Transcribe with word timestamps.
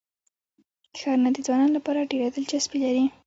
ښارونه 0.99 1.29
د 1.33 1.37
ځوانانو 1.45 1.75
لپاره 1.77 2.09
ډېره 2.11 2.27
دلچسپي 2.35 2.77
لري. 2.85 3.03